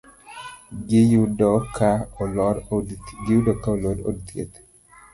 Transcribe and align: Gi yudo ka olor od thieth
Gi 0.87 1.01
yudo 1.11 1.51
ka 1.77 1.91
olor 2.23 2.55
od 4.09 4.17
thieth 4.27 4.55